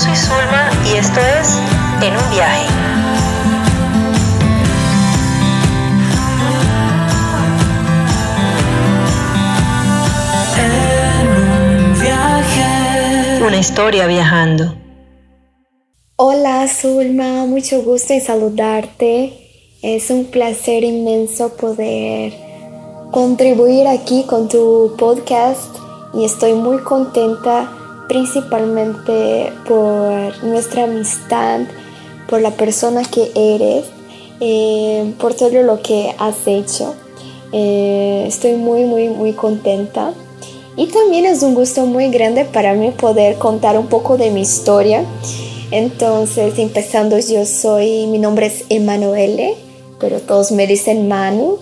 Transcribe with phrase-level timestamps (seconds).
[0.00, 1.58] soy Zulma y esto es
[2.00, 2.66] En un viaje.
[10.56, 13.44] En un viaje.
[13.46, 14.74] Una historia viajando.
[16.16, 19.34] Hola Zulma, mucho gusto en saludarte.
[19.82, 22.32] Es un placer inmenso poder
[23.10, 25.76] contribuir aquí con tu podcast
[26.14, 27.79] y estoy muy contenta
[28.10, 31.60] principalmente por nuestra amistad,
[32.28, 33.84] por la persona que eres,
[34.40, 36.96] eh, por todo lo que has hecho.
[37.52, 40.12] Eh, estoy muy, muy, muy contenta.
[40.76, 44.40] Y también es un gusto muy grande para mí poder contar un poco de mi
[44.40, 45.04] historia.
[45.70, 49.54] Entonces, empezando, yo soy, mi nombre es Emanuele,
[50.00, 51.58] pero todos me dicen Manu.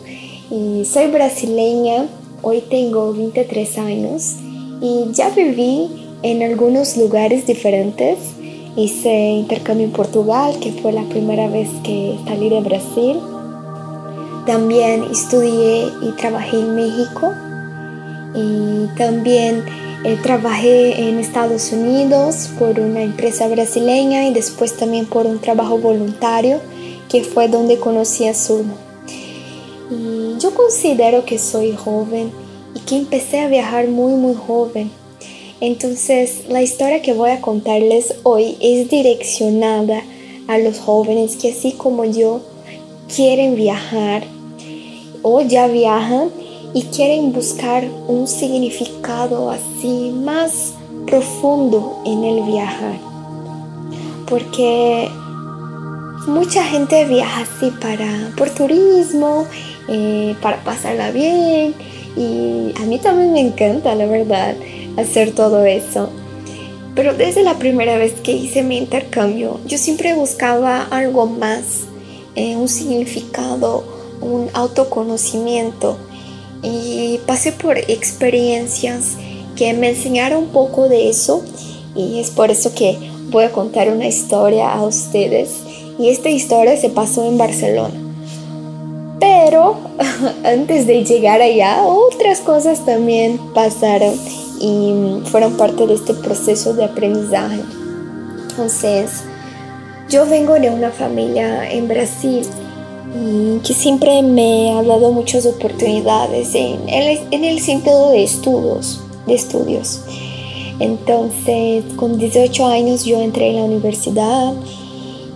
[0.50, 2.06] Y soy brasileña,
[2.40, 4.36] hoy tengo 23 años
[4.80, 8.18] y ya viví en algunos lugares diferentes.
[8.76, 13.18] Hice intercambio en Portugal, que fue la primera vez que salí de Brasil.
[14.46, 17.32] También estudié y trabajé en México.
[18.34, 19.64] Y también
[20.04, 25.78] eh, trabajé en Estados Unidos por una empresa brasileña y después también por un trabajo
[25.78, 26.60] voluntario,
[27.08, 28.74] que fue donde conocí a Zulma.
[29.90, 32.30] Y yo considero que soy joven
[32.74, 34.90] y que empecé a viajar muy, muy joven
[35.60, 40.02] entonces, la historia que voy a contarles hoy es direccionada
[40.46, 42.40] a los jóvenes que así como yo
[43.14, 44.22] quieren viajar
[45.22, 46.30] o ya viajan
[46.74, 50.74] y quieren buscar un significado así más
[51.06, 52.96] profundo en el viajar.
[54.28, 55.08] Porque
[56.28, 59.44] mucha gente viaja así para por turismo,
[59.88, 61.74] eh, para pasarla bien
[62.16, 64.54] y a mí también me encanta, la verdad
[65.00, 66.10] hacer todo eso.
[66.94, 71.84] Pero desde la primera vez que hice mi intercambio, yo siempre buscaba algo más,
[72.34, 73.84] eh, un significado,
[74.20, 75.96] un autoconocimiento.
[76.62, 79.14] Y pasé por experiencias
[79.54, 81.44] que me enseñaron un poco de eso.
[81.94, 82.98] Y es por eso que
[83.30, 85.50] voy a contar una historia a ustedes.
[86.00, 87.94] Y esta historia se pasó en Barcelona.
[89.20, 89.76] Pero
[90.44, 94.18] antes de llegar allá, otras cosas también pasaron
[94.60, 97.62] y fueron parte de este proceso de aprendizaje.
[98.50, 99.22] Entonces,
[100.08, 102.46] yo vengo de una familia en Brasil
[103.64, 110.00] que siempre me ha dado muchas oportunidades en el, en sentido de estudios, de estudios.
[110.78, 114.52] Entonces, con 18 años yo entré en la universidad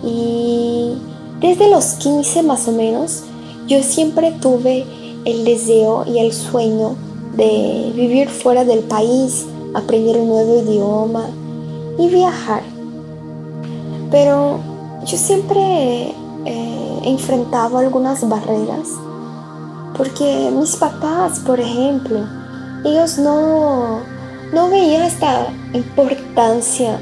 [0.03, 0.93] y
[1.39, 3.23] desde los 15 más o menos,
[3.67, 4.85] yo siempre tuve
[5.25, 6.95] el deseo y el sueño
[7.33, 11.25] de vivir fuera del país, aprender un nuevo idioma
[11.97, 12.63] y viajar.
[14.11, 14.59] Pero
[15.05, 16.13] yo siempre
[16.45, 18.89] eh, enfrentaba algunas barreras
[19.97, 22.19] porque mis papás, por ejemplo,
[22.83, 23.99] ellos no,
[24.51, 26.99] no veían esta importancia,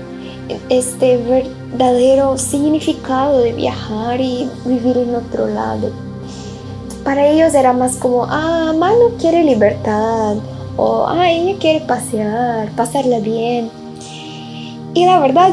[0.70, 6.11] este verdadero significado de viajar y vivir en otro lado
[7.04, 10.38] para ellos era más como, ah, Manu quiere libertad,
[10.78, 13.70] o ah, ella quiere pasear, pasarla bien.
[14.94, 15.52] Y la verdad,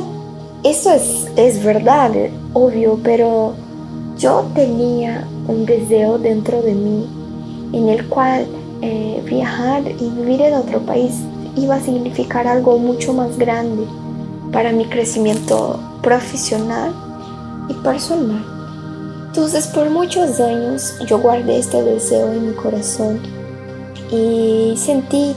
[0.65, 2.11] eso es, es verdad,
[2.53, 3.55] obvio, pero
[4.17, 7.07] yo tenía un deseo dentro de mí
[7.73, 8.47] en el cual
[8.83, 11.13] eh, viajar y vivir en otro país
[11.57, 13.85] iba a significar algo mucho más grande
[14.53, 16.93] para mi crecimiento profesional
[17.69, 18.58] y personal.
[19.39, 23.21] Entonces por muchos años yo guardé este deseo en mi corazón
[24.11, 25.33] y sentí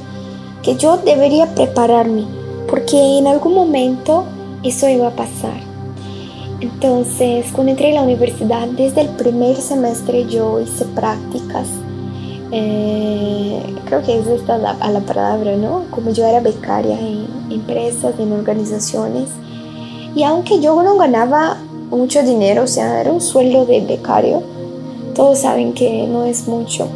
[0.63, 2.25] que yo debería prepararme
[2.67, 4.25] porque en algún momento
[4.63, 5.53] eso iba a pasar.
[6.61, 11.67] Entonces cuando entré a la universidad, desde el primer semestre yo hice prácticas.
[12.51, 15.83] Eh, creo que es esta la, la palabra, ¿no?
[15.91, 19.29] Como yo era becaria en empresas, en organizaciones.
[20.15, 21.57] Y aunque yo no ganaba
[21.97, 24.41] mucho dinero, o sea, era un sueldo de becario.
[25.13, 26.87] Todos saben que no es mucho.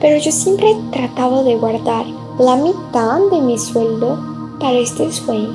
[0.00, 2.04] Pero yo siempre trataba de guardar
[2.38, 4.18] la mitad de mi sueldo
[4.58, 5.50] para este sueño.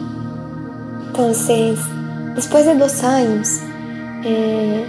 [1.08, 1.78] Entonces,
[2.36, 3.60] después de dos años,
[4.24, 4.86] eh,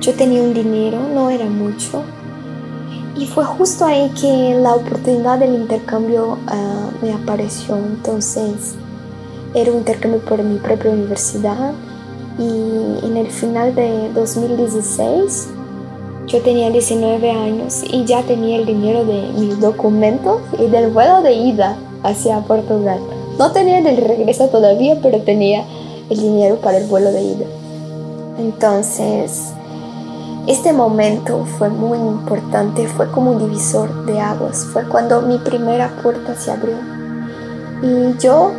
[0.00, 2.02] yo tenía un dinero, no era mucho.
[3.16, 7.76] Y fue justo ahí que la oportunidad del intercambio ah, me apareció.
[7.76, 8.76] Entonces,
[9.54, 11.72] era un intercambio por mi propia universidad
[12.38, 15.48] y en el final de 2016
[16.26, 21.22] yo tenía 19 años y ya tenía el dinero de mis documentos y del vuelo
[21.22, 23.00] de ida hacia Portugal.
[23.38, 25.64] No tenía del regreso todavía, pero tenía
[26.08, 27.46] el dinero para el vuelo de ida.
[28.38, 29.52] Entonces,
[30.46, 35.88] este momento fue muy importante, fue como un divisor de aguas, fue cuando mi primera
[36.02, 36.76] puerta se abrió.
[37.82, 38.52] Y yo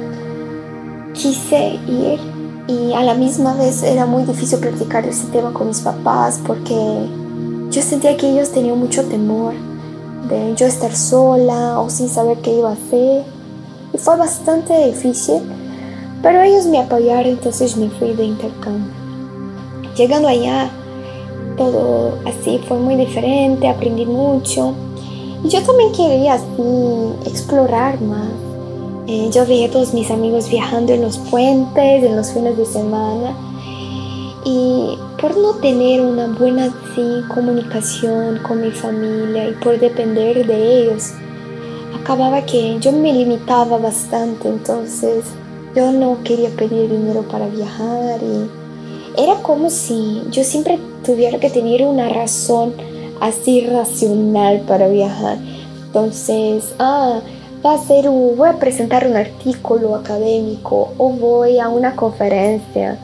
[1.14, 2.33] quise ir
[2.68, 6.76] y a la misma vez era muy difícil platicar ese tema con mis papás porque
[7.70, 9.54] yo sentía que ellos tenían mucho temor
[10.30, 13.24] de yo estar sola o sin saber qué iba a hacer.
[13.94, 15.42] Y fue bastante difícil,
[16.22, 18.94] pero ellos me apoyaron, entonces me fui de intercambio.
[19.96, 20.70] Llegando allá,
[21.58, 24.74] todo así fue muy diferente, aprendí mucho.
[25.44, 28.53] Y yo también quería así explorar más.
[29.08, 32.66] Eh, yo veía a todos mis amigos viajando en los puentes, en los fines de
[32.66, 33.36] semana.
[34.46, 36.74] Y por no tener una buena
[37.34, 41.12] comunicación con mi familia y por depender de ellos,
[42.02, 44.48] acababa que yo me limitaba bastante.
[44.48, 45.26] Entonces
[45.76, 48.20] yo no quería pedir dinero para viajar
[49.18, 52.74] era como si yo siempre tuviera que tener una razón
[53.20, 55.38] así racional para viajar.
[55.86, 57.20] Entonces, ah,
[57.72, 62.98] a ser, voy a presentar un artículo académico o voy a una conferencia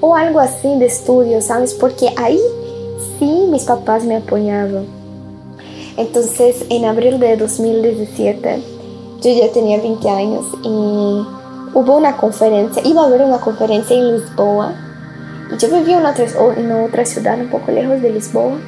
[0.00, 1.74] o algo así de estudio, ¿sabes?
[1.74, 2.40] Porque ahí
[3.18, 4.86] sí mis papás me apoyaban.
[5.96, 8.62] Entonces, en abril de 2017,
[9.22, 10.68] yo ya tenía 20 años y
[11.74, 14.72] hubo una conferencia, iba a haber una conferencia en Lisboa.
[15.52, 16.26] Y yo vivía en otra,
[16.56, 18.58] en otra ciudad un poco lejos de Lisboa.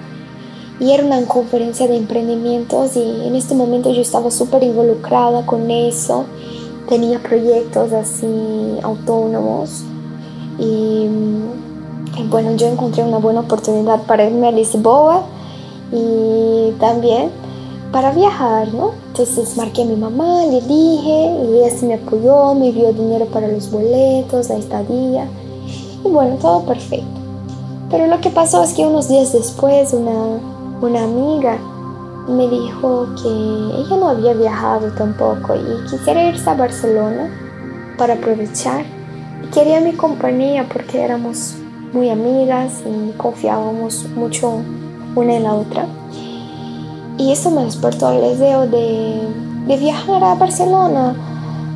[0.80, 5.70] Y era una conferencia de emprendimientos y en este momento yo estaba súper involucrada con
[5.70, 6.24] eso.
[6.88, 9.82] Tenía proyectos así autónomos
[10.58, 11.06] y,
[12.30, 15.22] bueno, yo encontré una buena oportunidad para irme a Lisboa
[15.92, 17.30] y también
[17.92, 18.92] para viajar, ¿no?
[19.08, 23.26] Entonces marqué a mi mamá, le dije, y ella sí me apoyó, me dio dinero
[23.26, 25.26] para los boletos, la estadía,
[26.04, 27.06] y bueno, todo perfecto.
[27.90, 30.38] Pero lo que pasó es que unos días después una,
[30.80, 31.58] una amiga
[32.28, 37.30] me dijo que ella no había viajado tampoco y quisiera irse a Barcelona
[37.96, 38.84] para aprovechar
[39.52, 41.54] quería mi compañía porque éramos
[41.92, 44.60] muy amigas y confiábamos mucho
[45.14, 45.86] una en la otra.
[47.16, 49.20] Y eso me despertó el deseo de,
[49.66, 51.14] de viajar a Barcelona.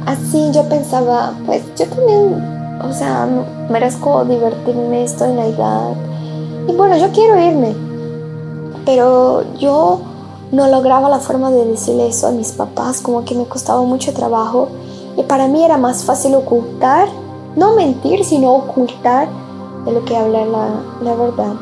[0.06, 2.34] Así yo pensaba, pues yo también,
[2.82, 3.28] o sea,
[3.70, 5.92] merezco divertirme, estoy en la edad.
[6.68, 7.74] Y bueno, yo quiero irme.
[8.84, 10.00] Pero yo
[10.50, 14.12] no lograba la forma de decirle eso a mis papás, como que me costaba mucho
[14.12, 14.68] trabajo.
[15.16, 17.08] Y para mí era más fácil ocultar
[17.56, 19.28] no mentir, sino ocultar
[19.84, 21.54] de lo que habla la, verdad.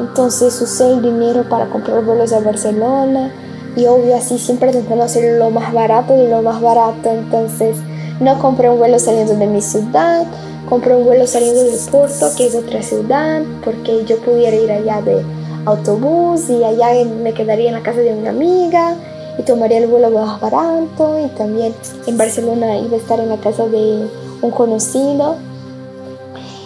[0.00, 3.32] Entonces usé el dinero para comprar vuelos a Barcelona
[3.76, 7.10] y obvio así siempre intentando hacer lo más barato de lo más barato.
[7.10, 7.76] Entonces
[8.20, 10.26] no compré un vuelo saliendo de mi ciudad,
[10.68, 15.00] compré un vuelo saliendo de Porto, que es otra ciudad, porque yo pudiera ir allá
[15.00, 15.24] de
[15.66, 18.96] autobús y allá me quedaría en la casa de una amiga
[19.38, 21.74] y tomaría el vuelo más barato y también
[22.06, 24.08] en Barcelona iba a estar en la casa de
[24.40, 25.36] un conocido.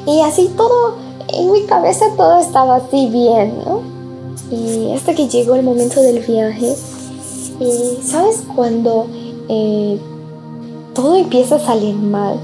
[0.06, 0.96] Y así todo,
[1.28, 3.82] en mi cabeza todo estaba así bien, ¿no?
[4.50, 6.74] Y hasta que llegó el momento del viaje,
[7.60, 9.06] y sabes cuando
[9.48, 9.98] eh,
[10.94, 12.40] todo empieza a salir mal.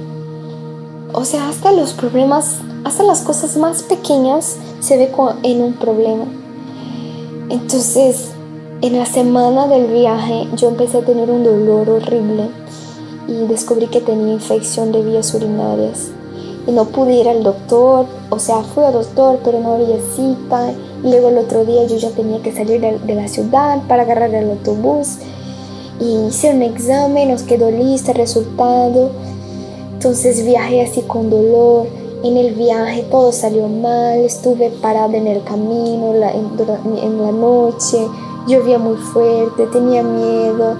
[1.14, 5.10] O sea, hasta los problemas, hasta las cosas más pequeñas se ve
[5.42, 6.26] en un problema.
[7.48, 8.32] Entonces,
[8.82, 12.50] en la semana del viaje yo empecé a tener un dolor horrible
[13.28, 16.08] y descubrí que tenía infección de vías urinarias.
[16.66, 20.72] Y no pude ir al doctor, o sea, fui al doctor, pero no había cita.
[21.04, 24.34] Y luego el otro día yo ya tenía que salir de, la ciudad para agarrar
[24.34, 25.18] el autobús.
[26.00, 29.10] Y hice un examen, nos quedó listo el resultado.
[29.92, 31.86] Entonces viajé así con dolor.
[32.22, 37.98] En el viaje todo salió mal, estuve parada en el camino en, en la noche,
[38.46, 40.76] llovía muy fuerte, tenía miedo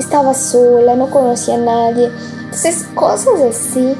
[0.00, 2.10] estaba sola, no conocía a nadie.
[2.44, 3.94] Entonces, cosas así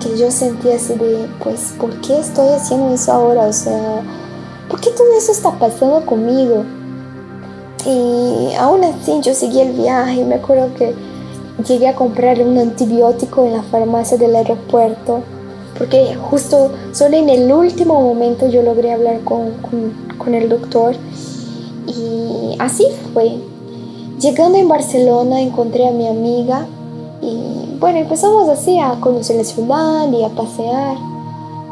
[0.00, 3.46] que yo sentía así de, pues, ¿por qué estoy haciendo eso ahora?
[3.46, 4.02] O sea,
[4.68, 6.64] ¿por qué todo eso está pasando conmigo?
[7.84, 10.94] Y aún así yo seguí el viaje y me acuerdo que
[11.66, 15.22] llegué a comprar un antibiótico en la farmacia del aeropuerto
[15.78, 19.52] porque justo solo en el último momento yo logré hablar con,
[20.18, 20.94] con, el doctor
[21.86, 23.38] y así fue.
[24.20, 26.66] Llegando en Barcelona encontré a mi amiga
[27.20, 30.96] y bueno, empezamos así a conocer la ciudad y a pasear.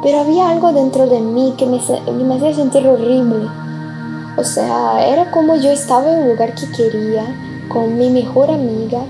[0.02, 1.78] Pero había algo dentro de mí que me,
[2.24, 3.46] me hacía sentir horrible.
[4.36, 7.24] O sea, era como yo estaba en un lugar que quería,
[7.68, 9.02] con mi mejor amiga,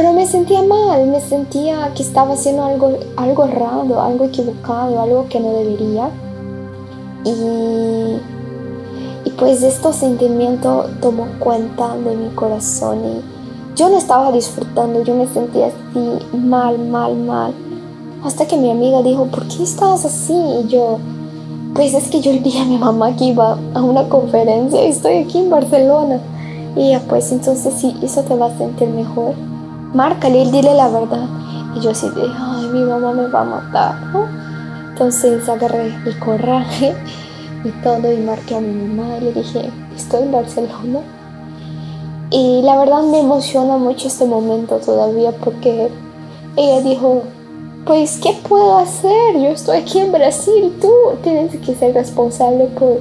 [0.00, 5.26] Pero me sentía mal, me sentía que estaba haciendo algo, algo raro, algo equivocado, algo
[5.28, 6.08] que no debería.
[7.22, 8.16] Y,
[9.28, 15.14] y pues este sentimiento tomó cuenta de mi corazón y yo no estaba disfrutando, yo
[15.14, 17.52] me sentía así mal, mal, mal.
[18.24, 20.32] Hasta que mi amiga dijo, ¿por qué estás así?
[20.32, 20.96] Y yo,
[21.74, 24.88] pues es que yo le dije a mi mamá que iba a una conferencia y
[24.88, 26.20] estoy aquí en Barcelona.
[26.74, 29.34] Y ella, pues entonces sí, eso te va a sentir mejor.
[29.94, 31.26] Márcale dile la verdad.
[31.74, 33.94] Y yo así de, ay, mi mamá me va a matar,
[34.90, 36.94] Entonces agarré el coraje
[37.64, 41.00] y todo y marqué a mi mamá y le dije, estoy en Barcelona.
[42.30, 45.90] Y la verdad me emociona mucho este momento todavía porque
[46.56, 47.22] ella dijo,
[47.84, 49.34] pues, ¿qué puedo hacer?
[49.34, 50.92] Yo estoy aquí en Brasil, tú
[51.22, 52.98] tienes que ser responsable por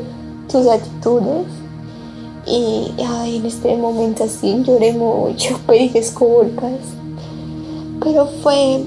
[0.51, 1.46] tus actitudes.
[2.50, 6.79] Y en este momento así lloré mucho, pedí disculpas.
[8.03, 8.84] Pero fue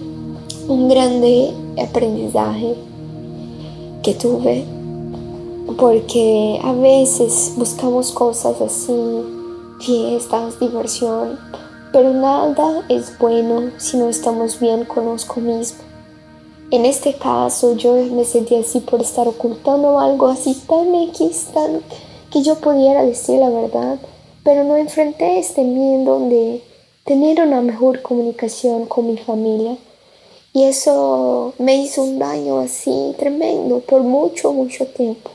[0.69, 2.75] un grande aprendizaje
[4.02, 4.64] que tuve
[5.78, 8.92] porque a veces buscamos cosas así,
[9.81, 11.38] fiestas, diversión,
[11.92, 15.87] pero nada es bueno si no estamos bien con nosotros mismos.
[16.71, 21.83] En este caso yo me sentí así por estar ocultando algo así tan X, tan
[22.33, 23.99] que yo pudiera decir la verdad,
[24.43, 26.62] pero no enfrenté este miedo de
[27.05, 29.77] tener una mejor comunicación con mi familia.
[30.55, 35.31] Y eso me hizo un daño así tremendo por mucho, mucho tiempo.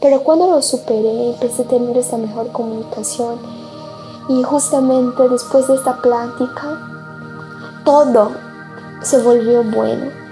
[0.00, 3.38] Pero cuando lo superé, empecé a tener esa mejor comunicación.
[4.28, 6.78] Y justamente después de esta plática,
[7.84, 8.32] todo
[9.02, 10.22] se volvió bueno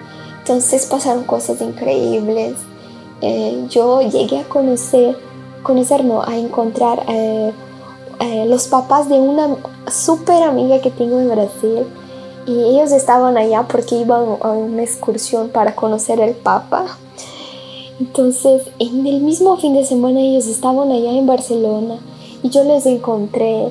[0.40, 2.54] entonces pasaron cosas increíbles.
[3.20, 5.16] Eh, yo llegué a conocer,
[5.62, 7.52] conocer no, a encontrar eh,
[8.20, 9.56] eh, los papás de una
[9.90, 11.86] súper amiga que tengo en Brasil.
[12.46, 16.86] Y ellos estaban allá porque iban a una excursión para conocer el Papa.
[18.00, 21.96] Entonces, en el mismo fin de semana ellos estaban allá en Barcelona
[22.42, 23.68] y yo les encontré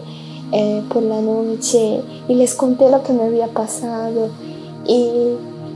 [0.94, 4.30] por la noche y les conté lo que me había pasado.
[4.86, 5.10] Y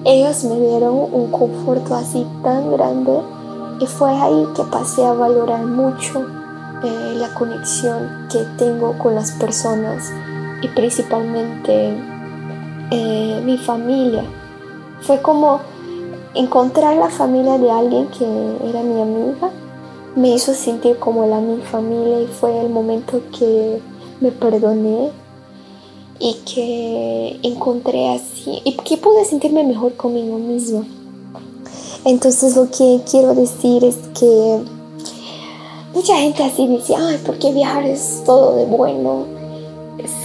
[0.05, 3.21] ellos me dieron un conforto así tan grande
[3.79, 6.25] y fue ahí que pasé a valorar mucho
[6.83, 10.11] eh, la conexión que tengo con las personas
[10.61, 11.97] y principalmente
[12.91, 14.23] eh, mi familia.
[15.01, 15.59] Fue como
[16.33, 18.25] encontrar la familia de alguien que
[18.69, 19.49] era mi amiga,
[20.15, 23.81] me hizo sentir como la mi familia y fue el momento que
[24.19, 25.11] me perdoné
[26.19, 30.85] y que encontré así y que pude sentirme mejor conmigo mismo.
[32.05, 34.61] Entonces lo que quiero decir es que
[35.93, 39.25] mucha gente así dice, ay, porque viajar es todo de bueno,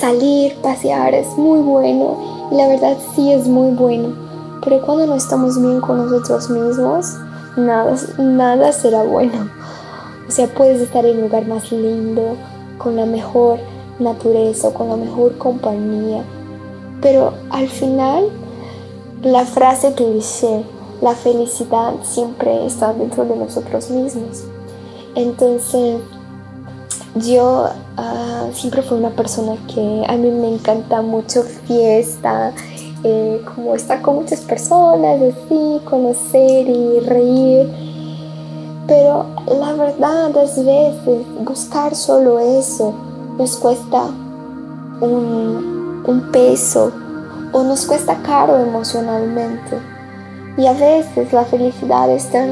[0.00, 2.16] salir, pasear es muy bueno
[2.50, 4.14] y la verdad sí es muy bueno,
[4.64, 7.14] pero cuando no estamos bien con nosotros mismos,
[7.56, 9.49] nada, nada será bueno.
[10.26, 12.37] O sea, puedes estar en un lugar más lindo,
[12.78, 13.58] con la mejor
[13.99, 16.23] naturaleza, con la mejor compañía.
[17.00, 18.28] Pero al final,
[19.23, 20.64] la frase que dice,
[21.00, 24.45] la felicidad siempre está dentro de nosotros mismos.
[25.14, 26.00] Entonces,
[27.17, 32.52] yo uh, siempre fui una persona que a mí me encanta mucho fiesta,
[33.05, 37.69] eh, como estar con muchas personas, así, conocer y reír.
[38.87, 40.97] Pero la verdad, a veces,
[41.45, 42.95] buscar solo eso
[43.38, 44.05] nos cuesta
[45.00, 46.90] un, un peso
[47.52, 49.98] o nos cuesta caro emocionalmente.
[50.59, 52.45] Y a veces la felicidad está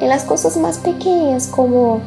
[0.00, 2.00] en las cosas más pequeñas como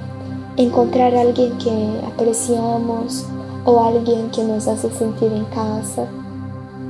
[0.58, 3.26] encontrar a alguien que apreciamos
[3.64, 6.08] o alguien que nos hace sentir en casa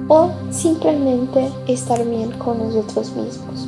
[0.08, 3.67] o simplemente estar bien con nosotros mismos.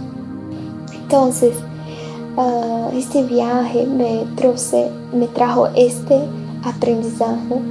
[0.93, 1.55] Entonces,
[2.37, 4.23] ah, este viaje me,
[5.13, 6.21] me trajo este
[6.63, 7.61] aprendizaje,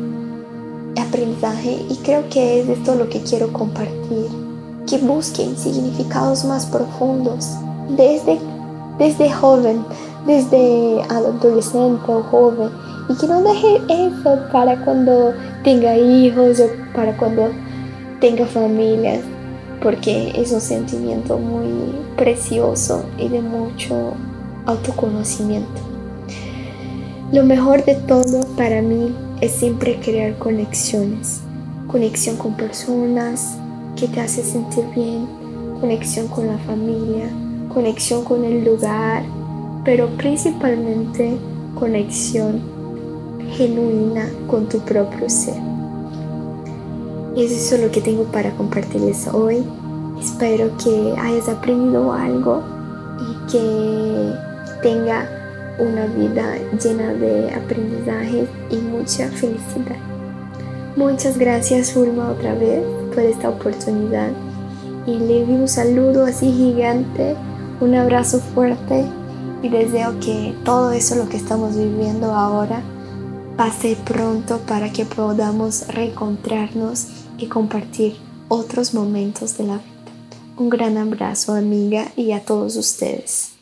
[1.00, 4.43] aprendizaje y creo que es esto lo que quiero compartir,
[4.86, 7.50] que busquen significados más profundos
[7.88, 8.38] desde,
[8.98, 9.84] desde joven,
[10.26, 12.70] desde adolescente o joven
[13.08, 17.50] y que no deje eso para cuando tenga hijos o para cuando
[18.20, 19.20] tenga familias
[19.82, 24.14] porque es un sentimiento muy precioso y de mucho
[24.64, 25.82] autoconocimiento.
[27.32, 31.40] Lo mejor de todo para mí es siempre crear conexiones.
[31.86, 33.58] Conexión con personas
[34.04, 35.26] que te hace sentir bien,
[35.80, 37.26] conexión con la familia,
[37.72, 39.22] conexión con el lugar,
[39.82, 41.38] pero principalmente
[41.74, 42.60] conexión
[43.56, 45.56] genuina con tu propio ser.
[47.34, 49.64] Y eso es lo que tengo para compartirles hoy.
[50.20, 52.62] Espero que hayas aprendido algo
[53.20, 54.32] y que
[54.82, 55.26] tenga
[55.78, 59.96] una vida llena de aprendizajes y mucha felicidad.
[60.94, 64.30] Muchas gracias Ulma otra vez por esta oportunidad
[65.06, 67.36] y le envío un saludo así gigante,
[67.80, 69.04] un abrazo fuerte
[69.62, 72.82] y deseo que todo eso lo que estamos viviendo ahora
[73.56, 77.06] pase pronto para que podamos reencontrarnos
[77.38, 78.16] y compartir
[78.48, 79.84] otros momentos de la vida.
[80.56, 83.53] Un gran abrazo amiga y a todos ustedes.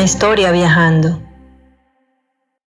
[0.00, 1.29] Una historia viajando.